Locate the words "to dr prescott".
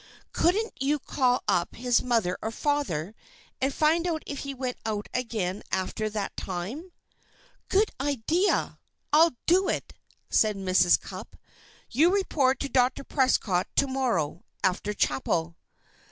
12.61-13.67